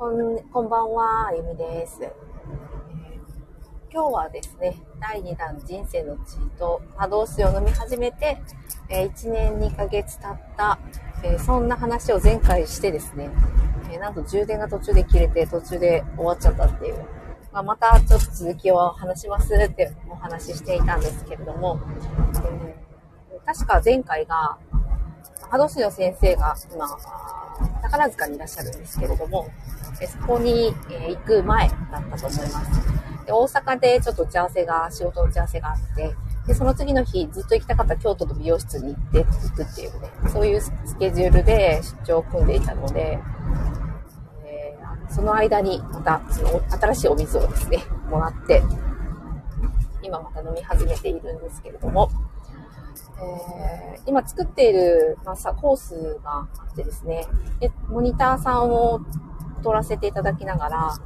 [0.00, 2.10] こんこんばんは、ゆみです、えー
[3.92, 8.38] 今日はですね、第2弾人生のチート、波動水を飲み始めて、
[8.88, 10.78] えー1年2ヶ月経った、
[11.22, 13.28] えーそんな話を前回してですね、
[13.92, 16.94] えなんと充電が途中で切れて途中で終わっちゃったっていう、
[17.52, 21.78] まあ、またちょっと続きを話しますってお話ししていたんですけれども、
[22.36, 24.56] えー確か前回が、
[25.50, 26.86] 波動師の先生が今、
[27.82, 29.48] 宝塚にいらっしゃるんですけれども、
[30.00, 31.78] えそこに、え行く前だっ
[32.10, 33.26] たと思います。
[33.26, 36.14] で大阪でちょっと打ち合わせが、仕事打ち合わせがあって、
[36.46, 43.18] で、その次の日、ずっと行きたかった京都の美容室に行って、行くっていうね、そういうスケジュールで出張を組んでいたので、
[44.44, 48.62] えーその間にまた、その新しいお水をですね、もらって、
[50.02, 52.08] 今また飲み始めているんですけれども、
[53.22, 57.26] えー今作っている、まあ、コースがあってですね
[57.60, 59.00] で、モニターさんを
[59.62, 60.98] 取らせていただきながら、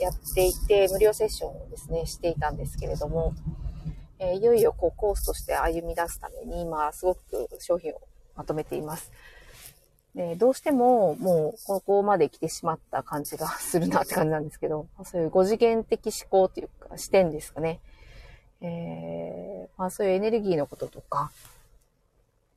[0.00, 3.34] やっていて、無料セッションをですね、していたんですけれども、
[4.18, 8.00] えーいよいよこうコースとして歩み出すために、今すごく商品を
[8.34, 9.12] まとめています。
[10.14, 17.80] でどうしてももうここまで来てしまった感じがするなって感じなんですけど、そういう5次元的思考というか視点ですかね。
[18.60, 21.30] えーまあそういうエネルギーのこととか、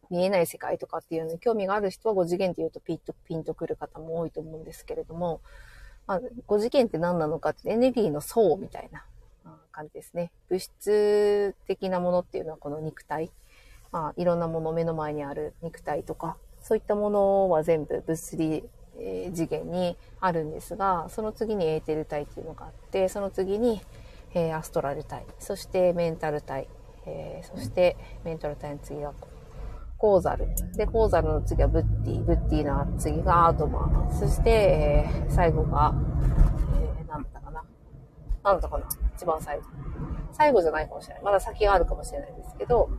[0.10, 5.42] 見えない世界とかっていうのに興味がある人は5次元って言うとピンと、ピンとくる方も多いと思うんですけれども、
[6.06, 9.04] まあ、5次元って何なのかってエネルギーの層みたいな
[9.72, 10.32] 感じですね。
[10.50, 13.32] 物質的なものっていうのはこの肉体。
[13.92, 18.64] まあ、いろんなもの目の前にある肉体とか、そういったものは全部物理、
[19.34, 23.82] 次元にあるんですが、その次にエーテル体っていうのがあって、その次に、
[24.34, 26.68] えーアストラル体、そしてメンタル体、
[27.06, 29.14] えーそしてメンタル体の次が
[29.98, 30.48] コーザル。
[30.76, 34.12] で、コーザルの次はブッティ、ブッティの次がアートマン。
[34.12, 35.94] そして、えー最後が、
[37.00, 37.64] えー、なんだかな。
[38.44, 39.64] なんだかな一番最後。
[40.34, 41.24] 最後じゃないかもしれない。
[41.24, 42.90] まだ先があるかもしれないですけど、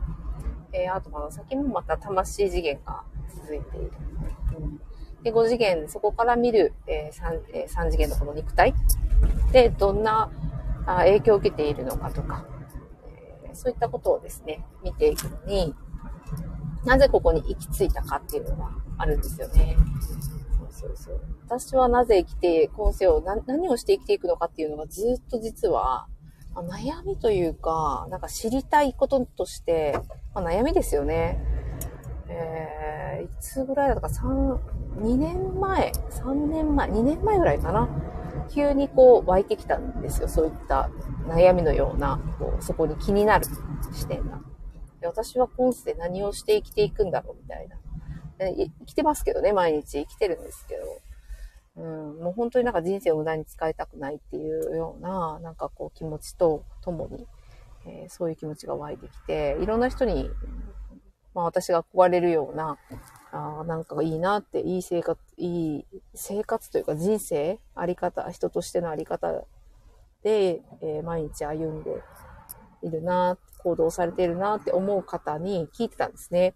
[0.73, 3.91] えー、アートマンの先もまた魂次元が続いている。
[4.59, 4.81] うん
[5.23, 8.73] で、5次元、そこから見る、え 3, えー3次元のこの肉体
[9.51, 10.29] で、どんな
[10.97, 12.45] 影響を受けているのかとか、
[13.05, 15.75] えそういったことをですね、見ていくのに、
[16.85, 19.77] なぜここに行き着いたかっていうのがあるんですよね。
[20.69, 21.21] そうそう。
[21.45, 26.07] 私はなぜ生きて、今世を何何をして生きていくのかっていうのがずっと実は、
[26.53, 29.99] まあ悩みというか、なんか知りたいこととして、
[30.33, 31.39] まあ、悩みですよね。
[32.29, 34.59] えー、いつぐらいだったか、三
[34.99, 37.89] 2年前、3年前、2年前ぐらいかな。
[38.49, 40.27] 急にこう湧いてきたんですよ。
[40.27, 40.89] そういった
[41.27, 43.45] 悩みのような、こうそこに気になる
[43.93, 44.39] 視点が。
[45.01, 47.77] で私は今世で何をして生きていくんだろうみたいな。
[48.39, 50.83] 生きてますけどね、毎日生きてるんですけど。
[51.77, 57.25] うん、もう本当になんか人生を無駄に使いたくないっていうような、なんかこう気持ちとともに、
[57.85, 60.29] えーそういう気持ちが湧いてきて、いろんな人に、
[61.33, 62.77] まあ私が憧れるような、
[63.31, 65.85] あなんかいいなって、いい生活、いい
[66.15, 69.31] 生活というか人生、あり方、人としてのあり方
[70.23, 72.01] で、えー毎日歩んで
[72.81, 76.55] いるな、行動されているなって思う方に聞いてたんですね。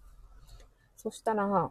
[0.96, 1.70] そしたら、ま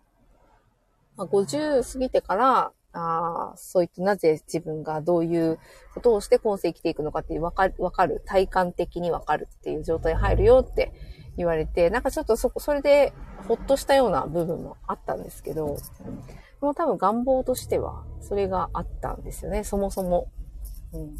[1.17, 5.57] あ、50過ぎてから、あそういってなぜ自分がどういう
[5.95, 10.93] ことをして今世生きていくのかっていうわかる、わかる、体感的にわかるっていう状態に入るよって
[11.35, 13.13] 言われて、なんかちょっとそこ、それで
[13.47, 15.77] ほっとしたような部分もあったんですけど、
[16.61, 20.27] でも多分願望としてはそれがあったんですよね、そもそも。
[20.93, 21.15] うん。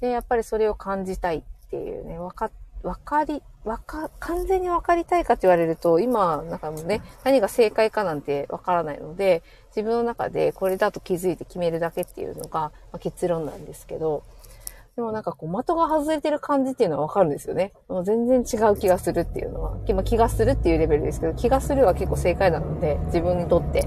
[0.00, 2.50] で、やっぱりそれを感じたいっていうね、わか、
[2.82, 9.42] わかり、わか、完全にわかりたいかって言われると、今、なんかもうね、何が正解かなんてわからないので、
[9.74, 14.22] 自分の中でこれだと気づいて決めるだけっていうのが、まあ結論なんですけど、
[14.96, 17.74] でもなんかこう、的が外れてる感じっていうのはわかるんですよね。
[17.86, 23.86] もう全然違う気がするっていうのは、ま気がするっていうレベルですけど、気がするは結構正解なので、自分にとって。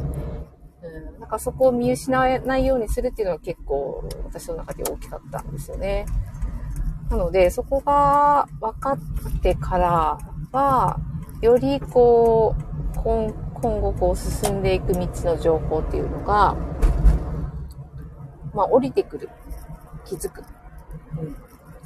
[0.84, 6.06] うん、なんかそこを見失わないようにするっていうのは結構私の中で大きかったんですよね。
[7.10, 10.20] なので、そこが分かってから
[10.52, 11.00] は、
[11.42, 16.56] よりこう、今今後こう進んでいく道の情報っていうのが、
[18.54, 19.28] まあ降りてくる。
[20.06, 20.44] 気づく。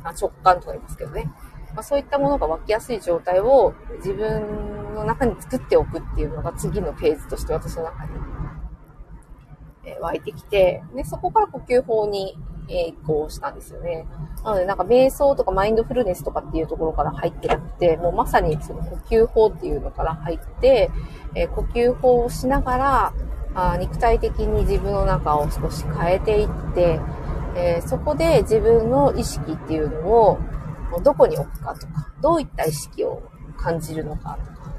[0.03, 0.07] うん。
[0.07, 1.31] あ直感とか言いますけどね。
[1.75, 8.11] まあ、そういったものが湧きやすい状態を自分の中に作っておくっていうのが次のフェーズとして私の中に、
[9.85, 12.37] え湧いてきて、で、そこから呼吸法に、
[12.69, 14.07] え移行したんですよね。
[14.45, 20.89] なので、なんか瞑想とかマインドフルネスとかっていうところから入ってなくて、もうまさにその呼吸法っていうのから入って、
[21.35, 23.13] え呼吸法をしながら、
[23.55, 27.01] あ肉体的に自分の中を少し変えていって、
[27.55, 30.39] えー、そこで自分の意識っていうのを
[31.03, 33.23] どこに置くかとか、どういった意識を
[33.57, 34.75] 感じるのかとか、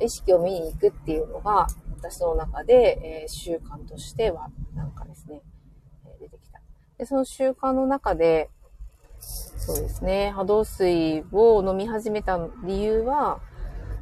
[0.00, 1.66] 意識を見に行くっていうのが、
[1.98, 5.40] 私の中で、えー、習慣としては、なんかですね、
[6.20, 6.60] 出てきた。
[6.98, 8.50] で、その習慣の中で、
[9.20, 13.40] そうですね、波動水を飲み始めた理由は、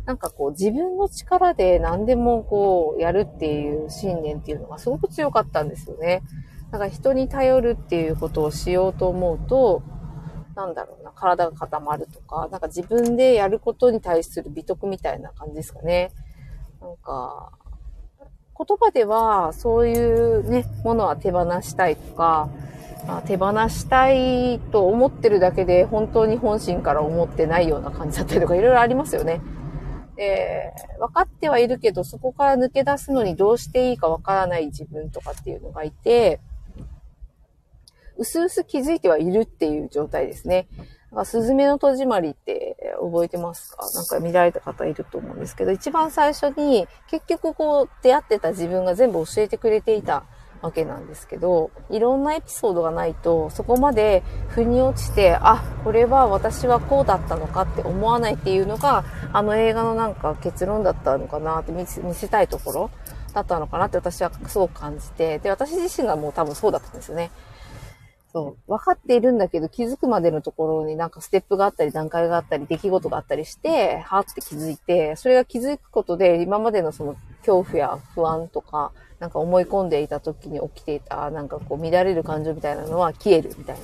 [0.04, 6.22] なんかこう自分の力で何でもこうやるっていう信念っていうのがすごく強かったんですよね。
[6.72, 9.82] だから人に頼るっていうことをしようと思うと、
[10.56, 16.10] なんだろうな、体が固まるとか、なんか自分でやることに対する美徳みたいな感じですかね。
[16.80, 17.52] なんか、
[18.56, 22.48] 言葉ではそういうね、ものは手放したいとか、
[23.06, 29.42] まあ、手放したいと思ってるだけで本当に本心から思ってないような感じだったりとかいろいろありますよね。
[30.16, 36.40] で、分かってはいるけど、そこから抜け出すのにどうしていいか分からない自分とかっていうのがいて、
[38.22, 40.66] うすうす気づいてはいるっていう状態ですね。
[41.24, 43.86] すずめの戸締まりって覚えてますか？
[43.94, 50.24] なんか見られた方いると思うんですけど、一番最初に結局こう出会ってた自分が全部教えてくれていた
[50.62, 59.04] わけなんですけど、いろんなエピソードがないと、そこまで腑に落ちて、あ、これは私はこうだったのかって思わないっていうのが、
[59.34, 61.84] あの映画のなんか結論だったのかなって見
[62.14, 62.90] せたいところ
[63.34, 67.32] だったのかなって私はそう感じて、で、私自身がもう多分そうだったんですよね。
[68.32, 68.70] そう。
[68.70, 83.82] 分かっているんだけど気づくまでのところになんかステップがあったり段階があったり出来事があったりして、はーって気づいて、それが気づくことで今までのその恐怖や不安とか、なんか思い込んでいた時に起きていた、なんかこう乱れる感情みたいなのは消えるみたいな。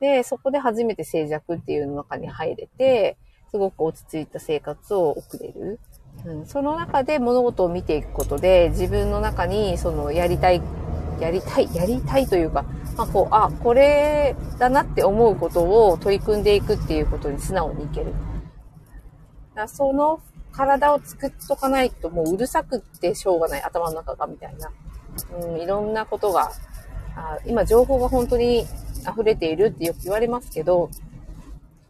[0.00, 3.16] で、そこで初めて静寂っていうの中に入れて、
[3.50, 5.80] すごく落ち着いた生活を送れる。
[6.24, 10.62] うん、その中で物事を見ていくことで、自分の中にそのやりたい、
[11.20, 12.64] やりたい、やりたいというか、
[12.96, 18.12] まあ、こう、あ、これだなって思うことを取り組んでいくっていうことに素直にいける。
[19.68, 20.20] その
[20.52, 24.70] 体を作っとかないともううるさくってしょうがない、頭の中がみたいな。
[25.38, 26.50] うん、いろんなことが、
[27.14, 28.66] あ今情報が本当に
[29.10, 30.90] 溢れているってよく言われますけど、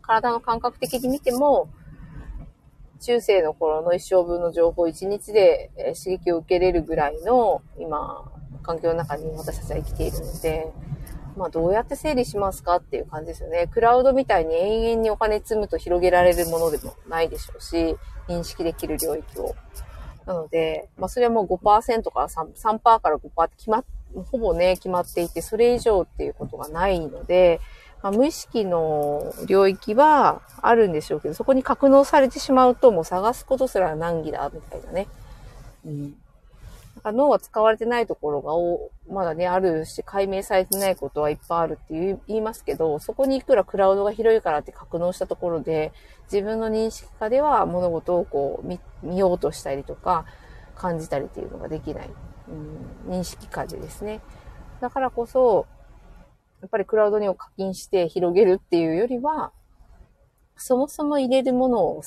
[0.02, 1.68] 体の感覚的に見ても、
[3.00, 8.24] 中世の頃の一生分の情報を一日で刺激を受けれるぐらいの今、
[8.62, 10.72] 環境の中に私たちは生きているので、
[11.36, 13.68] まあどうやって整理しますかっていう感じですよね。
[13.72, 17.96] クラウドみたいに永遠にお金積むと広げられるものでもないでしょうし、
[18.28, 19.54] 認識できる領域を。
[20.24, 23.84] なので、まあそれはもう5%から 3%, から5%って決まっ、
[24.30, 27.60] ほぼね、決まっていて、それ以上っていうことがないので、
[28.02, 35.06] まあ、無意識の領域はあるんでしょうけど、そこに格納されてしまうともう探すことすら難儀だ、みたいなね。
[35.84, 36.16] うん
[37.06, 45.92] か脳が使われてないところがお、まだね、あるし、解明されてないことはいっぱいあるって言いますけど、そこにいくらクラウドが広いからって格納したところで、
[46.24, 50.26] 自分の認識化では物事をこう見、見ようとしたりとか、
[50.74, 52.10] 感じたりっていうのができない。
[52.48, 54.20] うん、認識化でですね。
[54.80, 55.66] だからこそ、
[56.60, 59.52] やっぱりクラウドにを課金して広げるっていうよりは、
[60.56, 62.02] そもそも入れるものを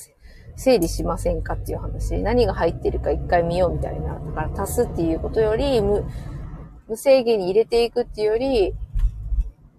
[0.60, 2.22] 整理しませんかっていう話。
[2.22, 4.14] 何が入ってるか一回見ようみたいな。
[4.14, 6.04] だから足すっていうことより、無、
[6.86, 8.74] 無制限に入れていくっていうより、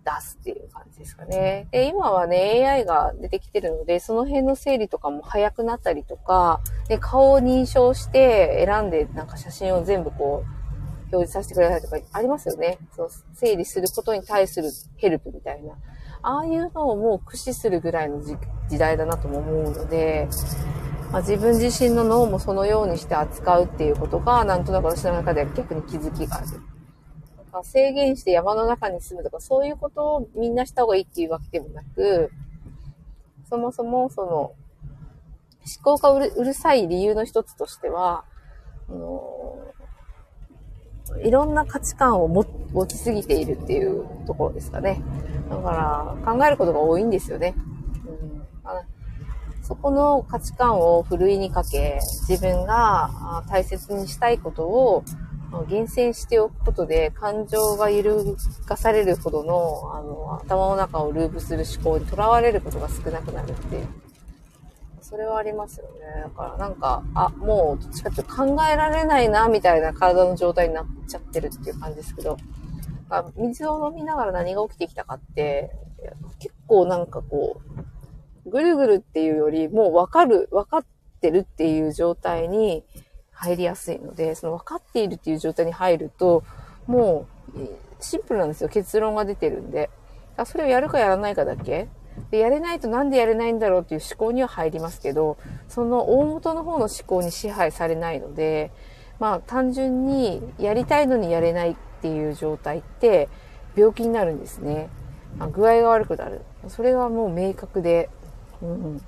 [0.03, 1.67] 出すっていう感じですかね。
[1.69, 12.79] で、今はね、AI が出てきてるので、その辺の整理とかも早くなったりとか、で、顔を認証して選んで、なんか写真を全部こう、表示させてくれたりとかありますよね。
[12.95, 15.75] その整理することに対するヘルプみたいな。
[16.23, 18.37] ああいうのをもう駆使するぐらいの時
[18.77, 20.27] 代だなとも思うので、
[21.11, 26.47] まあ、自分自身の脳もそのようにして扱うっていうことが、なんとなく私の中では逆に気づきがある。
[27.51, 32.31] ま制限して山の中に住むとか、そういうことをみんなした方がいいっていうわけでもなく、
[33.49, 34.55] そもそもその、思
[35.83, 38.23] 考がうるうるさい理由の一つとしては、
[38.89, 39.57] あの
[41.23, 42.45] いろんな価値観を持
[42.87, 45.01] ちすぎているっていうところですかね。
[45.51, 47.53] だから考えることが多いんですよね。
[48.05, 48.81] うんあ
[49.63, 55.03] そこの価値観をふるいにかけ、自分が大切にしたいことを
[55.69, 63.87] 厳選しておくことで、感情が揺るがされるほどの、あの、頭の中をループする思考にとらわれることが少なくなるっていう。
[65.01, 66.21] それはありますよね。
[66.23, 72.37] だからなんか、あ、もうどっちかっていうと考えられないな、みたいな体の状態になっちゃってるっていう感じですけど、
[73.11, 75.71] か水を飲みながら何が起きてきたかって、
[76.39, 77.61] 結構なんかこ
[78.45, 80.85] う、ぐるぐるっていうより、もうわかる、わかっ
[81.19, 82.83] てるっていう状態に
[83.31, 86.43] 入りやすいので、その分かっているっていう状態に入ると、
[86.87, 87.59] もう、
[87.99, 88.69] シンプルなんですよ。
[88.69, 89.89] 結論が出てるんで。
[90.45, 91.87] それをやるかやらないかだけ
[92.31, 95.37] で、やれないとなんでやれないんだろうっていう思考には入りますけど、
[95.67, 98.71] その大元の方の思考に支配されないので、
[99.19, 103.29] まあ単純にやりたいのにやれないっていう状態って
[103.75, 104.89] 病気になるんですね。
[105.37, 106.41] まあ、具合が悪くなる。
[106.67, 108.09] それはもう明確で、
[108.59, 109.01] うん、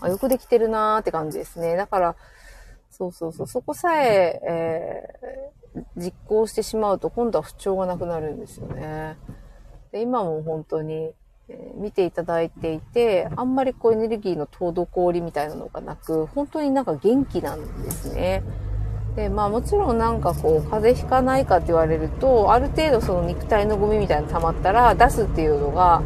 [0.00, 1.76] あ、よくできてるなーって感じですね。
[1.76, 2.16] だから、
[2.90, 9.16] そうそうそう、そこさええー、実行してしまうと今度は不調がなくなるんですよね。
[9.92, 11.12] で今も本当に、
[11.48, 18.42] えー、見ていただいていて、あんまりこうエネルギーの滞りみたいなのがなく、本当になんか元気なんですね。
[19.16, 26.02] で、まあもちろんなんかこう、風邪ひかないかって言われると、ある程度その肉体のゴミみたいなの溜まったら出すっていうのが、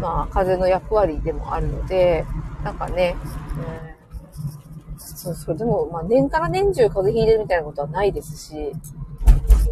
[0.00, 2.24] まあ風邪の役割でもあるので、
[2.64, 3.16] なんかね、
[4.92, 8.72] うん、そうそう、でもまあ年から年中風邪ひいてるみたいなことはないですし、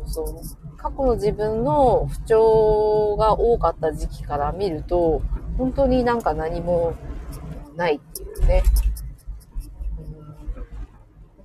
[0.06, 5.22] そうそう、過去の自分の不調が多かった時期から見ると、
[5.56, 6.92] 本当になんか何も
[7.74, 8.62] ないっていうね。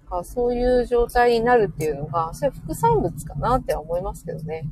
[0.09, 4.63] かそういう状態になるっていうのが、それは副産物かなって思いますけどね。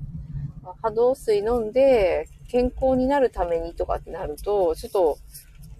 [0.82, 5.18] 波動水飲んで健康になるためにとかってなると、ちょっと、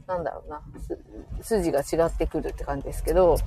[0.08, 0.62] なんだろうな、
[1.42, 3.38] 筋が違ってくるって感じですけど、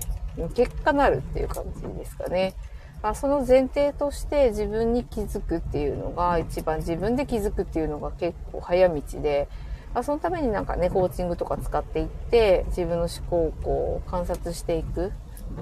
[0.54, 2.54] 結果なるっていう感じですかね。
[3.02, 9.48] まあ、その前提として自分に気づくっていうのが一番自分で気づくっていうのが結構早道で、
[9.94, 15.12] まあ、そのためになんかね、コーチングとか使っていって自分の思考をこう観察していく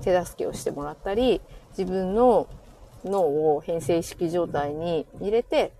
[0.00, 1.40] 手助けをしてもらったり、
[1.76, 2.48] 自分の
[3.04, 3.20] 脳
[3.56, 5.72] を変性意識状態に入れて、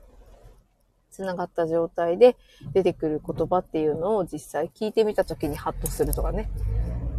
[1.10, 2.36] 繋がった状態で
[2.74, 6.50] 出てくる言葉っていうのを実際聞いてみた時にハッとするとかね。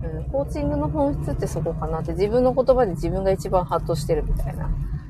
[0.04, 4.70] うん、コーチングの本質ってそこかなって自分の言葉で自分が一番ハッとしてるみたいな。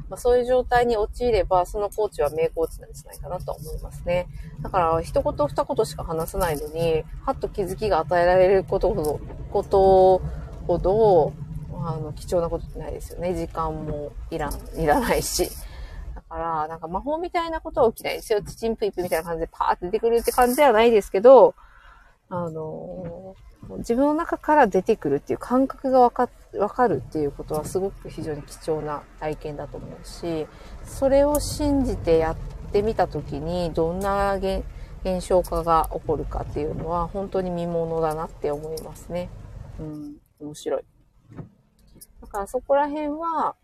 [0.10, 4.28] まあ、そういう状態に陥れば、そのコーチは名コーチなんじゃないかなと思いますね。
[4.62, 9.20] だから、一言二言しか話さないのに、はっと気づきが与えられることほど、
[9.52, 10.22] こと
[10.66, 11.34] ほど、
[11.88, 13.34] あの、貴重なことってないですよね。
[13.34, 15.50] 時間もいらん、いらないし。
[16.14, 18.42] だから、なんか魔法みたいなことは起きないですよ。
[18.42, 21.56] チチンプイプみたいな感じでパーって出てくるって感じではないですけど、
[22.30, 23.36] あの
[23.78, 30.46] 自分の中から出てくるっていう感覚がわか、わかるっていうことはすごく非常に貴重な体験だと思うし、
[30.84, 32.36] それを信じてやっ
[32.74, 34.64] てみたときに、どんな現
[35.26, 39.30] 象化が起こるかっていうのは本当に見ものだなって思いますね。
[39.80, 40.84] うん、面白い。
[42.22, 43.56] だからそこら辺は、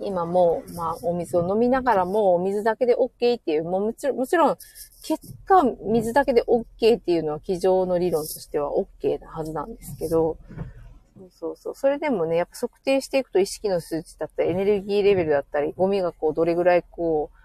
[0.00, 4.56] 今もう、まあ、お水を飲みながらも、お水だけで OK っていう、もうもちろん、もちろん、
[5.02, 10.36] 結果、水だけで OK っていうのは、机上の理論としては OK なはずなんですけど、
[11.18, 11.74] そうそうそう。
[11.74, 17.38] それでもね、やっぱ測定していくと意識の数値だったり、エネルギーレベルだったり、ゴミがこう、どれぐらいこう、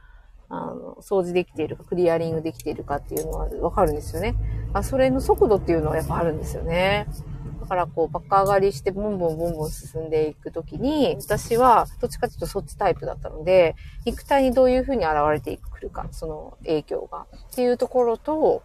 [0.50, 4.36] あの、掃除できているか、クリアリングできているかっていうのはわかるんですよね。
[4.74, 7.08] あ、それの速度っていうのはやっぱあるんですよね。
[7.74, 13.76] からこう、バカ上がりしてボンボンボンボン進んでいくときに、私はどっちかというとそっちタイプだったので、
[14.06, 17.26] 肉体にどういうふうに現れてくるか、その影響が。
[17.36, 18.62] っていうところと、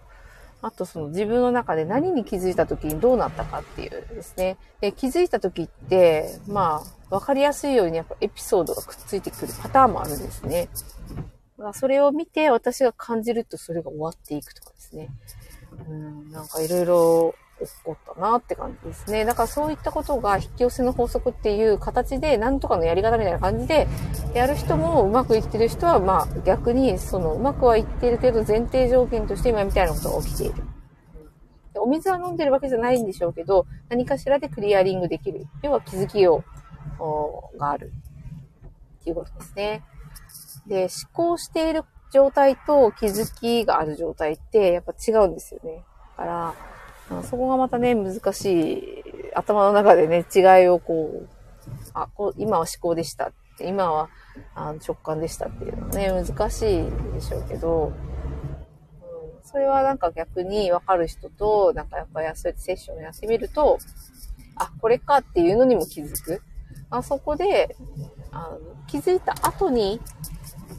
[0.61, 4.59] あとその自分の中で何に気づいた時にどうなったかっていうですね。
[4.81, 10.69] で、気づいた時って、まあ、わかりやすいようにやっぱエピソードがくっついてくるパターンもあるんですね。
[11.73, 15.09] それを見て私が感じるとそれが終わっていくとかですね。
[15.89, 17.35] うん、なんかいろいろ
[17.67, 19.25] 起こったなって感じですね。
[19.25, 23.87] だからそういったことが引き寄せの法則っていう形で、なんとかのやり方みたいな感じで、
[24.35, 30.63] やる人もうまくいってる人は、まあ逆に、そのうまくはいってるけど前提条件として今みたいなことが起きている。
[31.81, 35.47] お水は飲んでるわけじゃないんでしょうけど、何かしらでクリアリングできる。
[35.63, 36.43] 要は気づきを、
[37.59, 37.93] がある。
[39.01, 39.85] っていうことですね。
[40.67, 45.85] で、思考している状態と気づきがある状態ってやっぱ違うんですよね。
[46.17, 46.55] だから、
[47.23, 49.05] そこがまたね、難しい。
[49.35, 51.29] 頭の中でね、違いをこう、
[51.95, 54.09] あ、こう今は思考でしたって、今は
[54.55, 57.93] あの直感でしたっていうのはね、難しいでしょうけど、うん、
[59.43, 63.79] それはなんか逆に分かる人と、なんかやっぱりそうやってセッションをやってみると、
[64.57, 66.43] あ、これかっていうのにも気づく。
[66.91, 67.77] あそこで、
[68.31, 70.01] あの気づいた後に、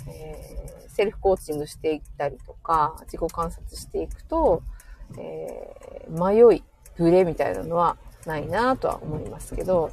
[0.08, 4.64] えー、セルフコーチングしていったりとか、自己観察していくと、
[5.18, 6.64] えー、迷い、
[6.98, 9.92] ブレみたいなのはないなとは思いますけど、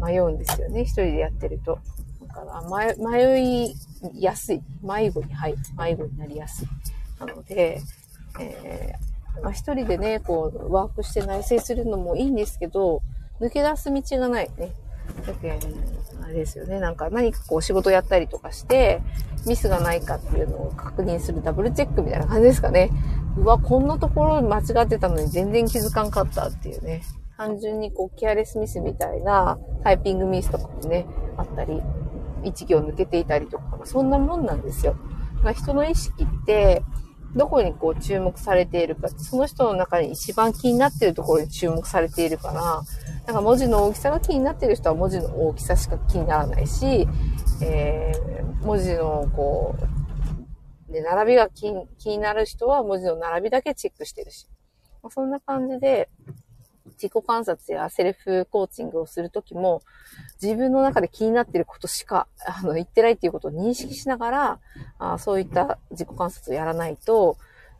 [0.00, 1.78] 迷うんですよね、一人でやってると。
[2.26, 3.74] だから迷い
[4.14, 4.62] やすい。
[4.82, 5.58] 迷子に入る。
[5.76, 6.68] 迷子になりやすい。
[7.18, 7.80] なので、
[8.38, 13.02] えー、まあ、一人でね、こう、ワークして内省するのもいいんですけど、
[13.40, 14.72] 抜け出す道がないね。
[15.26, 15.52] だけ
[16.22, 16.80] あれですよね。
[16.80, 19.02] なんか何かこう仕事やったりとかして、
[19.46, 22.90] ミスがないかっていうのを確認するダブルチェックみたいな感じですかね。
[23.36, 27.02] うわ、こんなところ間違ってたのに全然気づかんかったっていうね。
[27.36, 31.80] 単純にこう、ケアレスミスみたいなタイピングミスとかもね、あったり、
[32.44, 34.96] 一行抜けていたりとか、そんなもんなんですよ。
[35.42, 36.82] ま、人の意識って、
[37.34, 42.82] どこにこう注目されているか、その人の中に一番気になっているところに注目されているから、
[43.26, 47.06] なんか文字の大きさが気になっている人は文字の大きさしか気にならないし、
[47.62, 49.76] えー、文字のこ
[50.88, 54.48] う、で、並びが気になる人は文字の並びだけチェックしてるし。
[55.02, 56.08] まあ、そんな感じで、
[56.94, 59.82] 自己観察やセルフコーチングをするときも、
[60.42, 64.60] 自分の中で気になってることしか、あの、言ってないっていうことを認識しながら、
[64.98, 67.36] あそういった自己観察をやらないと、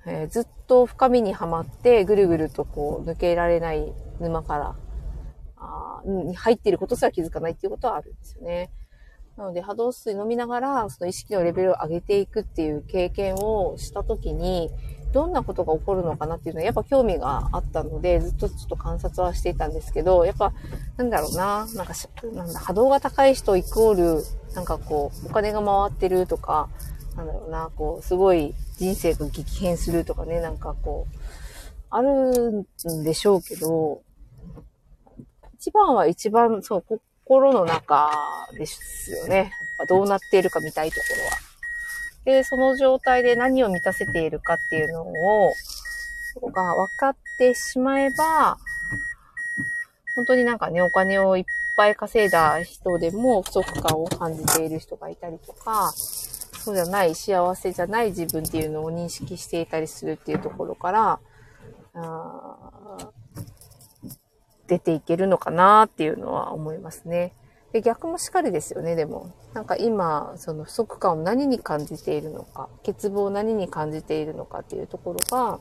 [0.06, 4.76] えー、ずっと深みにはまって、ぐるぐるとこう、抜けられない沼から、
[5.56, 8.70] あに入っていることすら気づかないっていうことはあるんですよね。
[9.36, 14.70] なので、波動水飲みながら、その意識のレベルを上げていくっていう経験をしたときに、
[15.12, 20.52] どんなことが起こるのかなっていうのはやっぱ興味があったので、ずっとちょっと観察はしていたんですけど、やっぱ、
[20.96, 21.94] なんだろうな、なんか
[22.32, 24.24] なんだ、波動が高い人イコール、
[24.54, 26.68] なんかこう、お金が回ってるとか、
[27.16, 31.16] なんだろうな、こう、すごい人生が激変するとかね、なんかこう、
[31.90, 34.02] あるんでしょうけど、
[35.54, 36.84] 一番は一番、そう、
[37.24, 38.10] 心の中
[38.56, 39.52] ですよね。
[39.88, 41.49] どうなっているか見たいところは。
[42.30, 45.54] で、その状態で何を満たせているかっていうのを、
[46.52, 48.56] が分かってしまえば、
[50.14, 51.44] 本当になんかね、お金をいっ
[51.76, 61.20] ぱい稼いだ人でも不足感を感じている人がいたりとか、そうじゃない、幸せじゃない自分っていうのを認識していたりするっていうところから、
[61.94, 62.70] あ
[64.68, 67.32] 出ていけるのかなっていうのは思いますね。
[67.72, 69.32] で、逆もしかりですよね、でも。
[69.54, 75.58] なんか今、その不足感を何に感じているのか、欠乏を何に感じているのかっていうところが、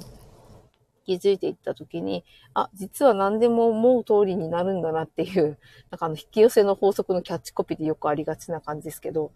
[1.09, 5.57] 気づいていったときに、あ、実は何でも思う通りになるんだなっていう、
[5.89, 9.31] なんかあの、引き寄せの法則のキャッチコピーでよくありがちな感じですけど、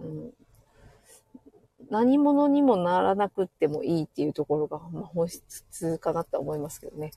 [0.00, 0.34] うん、
[1.88, 7.12] 何者にもならなくってもいいっていうところが、まあ、本質かなって思いますけどね。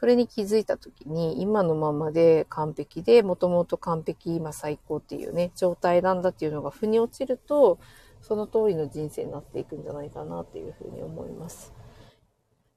[0.00, 7.78] それに気づいた時に、今のままで完璧で、もともと完璧、今最高っていうね、状態なんだっていうのが腑に落ちると、
[8.22, 11.74] その通りの人生になっていくんじゃないかなっていうふうに思います。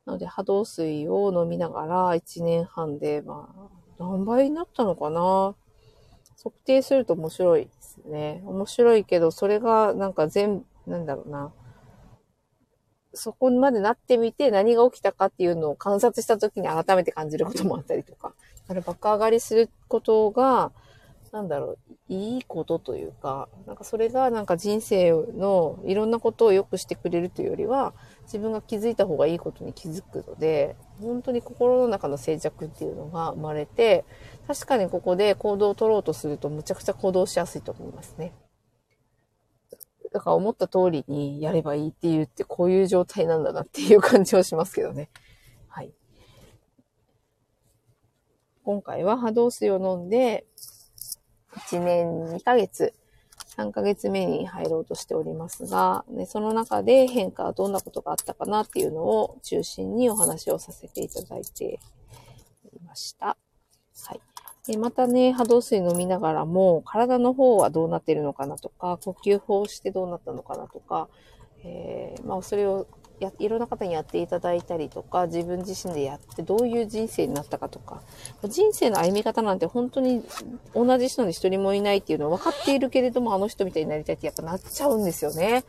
[0.05, 5.55] なので、波動水を飲みながら1年半で、まあ、何倍になったのかな？
[6.43, 8.43] 測定すると面白いですね。
[8.45, 11.53] 面白いけど、それがなんか全なんだろうな。
[13.13, 18.33] そこまでなってみて何が起きたかっていうのを観察した時に改めて感じることもあったりとか。
[18.67, 20.71] あれ爆上がりすることが、
[21.33, 34.05] なんだろう、いいことというか、なんかそれがなんか人生のいろんなことを良くしてくれるというよりは、自分が気づいた方がいいことに気づくので、本当に心の中の静着っていうのが生まれて、
[34.47, 38.31] 確かにここで行動を取ろうとするとむちゃくちゃ行動しやすいと思いますね。
[40.13, 45.09] だから思った通りにやればいいって言ってこういう状態なんだなっていう感じはしますけどね。
[45.67, 45.91] はい。
[48.63, 50.45] 今回は波動水を飲んで、
[51.55, 52.93] 1年2ヶ月、
[53.57, 61.79] 3ヶ月目に入ろうとしておりますが、ね、その中で変化はどんなことがあったかなっていうのを中心にお話をさせていただいて
[62.71, 63.25] いました。
[63.25, 63.35] は
[64.13, 64.32] い。
[64.67, 71.09] で、またね、波動水飲みながらも、体の方はどうなってるのかなとか、呼吸法してどうなったのかなとか、
[71.63, 72.87] えー、まあ、それを
[73.23, 78.01] や、いろんな方にやっていただいたりとか、自分自身でやってどういう人生になったかとか、
[78.43, 80.23] 人生の歩み方なんて本当に
[80.73, 85.63] 同じ人に一人もいないっていうのは分かっているけれども、あの人みたいになりたいってやっぱなっちゃうんですよね。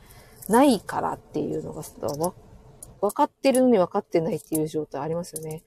[0.49, 1.83] ないからっていうのが、
[3.01, 5.63] 分かってるのに分かってないっていう状態ありますよね。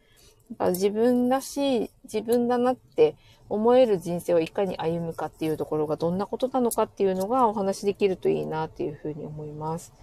[0.69, 3.15] 自分らしい、自分だなって
[3.49, 9.93] 思える人生をいかに歩むかっていうところがどんなことなのかっていうのがお話しできるといいなっていうふうに思います。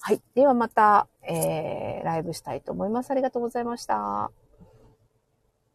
[0.00, 0.22] はい。
[0.34, 3.10] ではまた、えー、ライブしたいと思います。
[3.10, 4.30] ありがとうございました。